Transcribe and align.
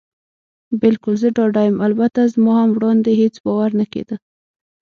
بلکل، 0.81 1.13
زه 1.21 1.27
ډاډه 1.35 1.61
یم. 1.67 1.77
البته 1.87 2.31
زما 2.33 2.53
هم 2.61 2.69
وړاندې 2.75 3.11
هېڅ 3.21 3.35
باور 3.45 3.69
نه 3.79 3.85
کېده. 3.91 4.15